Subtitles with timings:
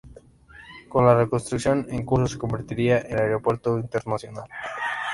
[0.89, 4.49] Con la reconstrucción en curso, se convertirá en aeropuerto internacional.